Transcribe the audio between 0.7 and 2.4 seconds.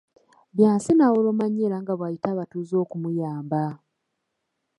n'awoloma nnyo era nga bw'ayita